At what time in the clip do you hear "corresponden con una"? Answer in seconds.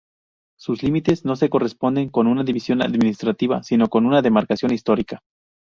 1.51-2.43